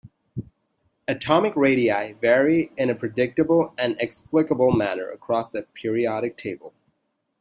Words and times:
Atomic 1.07 1.53
radii 1.55 2.13
vary 2.13 2.71
in 2.75 2.89
a 2.89 2.95
predictable 2.95 3.71
and 3.77 3.95
explicable 4.01 4.71
manner 4.71 5.07
across 5.11 5.51
the 5.51 5.61
periodic 5.75 6.35
table. 6.37 6.73